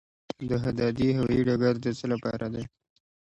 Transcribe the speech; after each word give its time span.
دهدادي 0.49 1.07
هوايي 1.17 1.41
ډګر 1.47 1.75
د 1.83 1.85
څه 1.97 2.05
لپاره 2.13 2.45
دی؟ 2.53 2.63